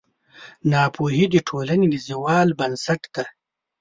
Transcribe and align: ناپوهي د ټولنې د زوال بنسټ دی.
ناپوهي 0.71 1.25
د 1.33 1.35
ټولنې 1.47 1.87
د 1.93 1.95
زوال 2.07 2.47
بنسټ 2.59 3.01
دی. 3.15 3.25